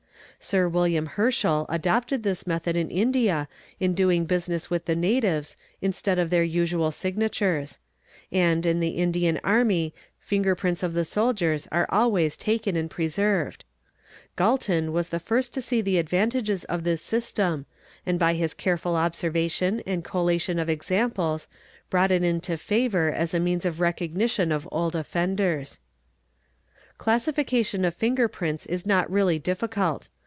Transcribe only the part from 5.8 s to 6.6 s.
instead of their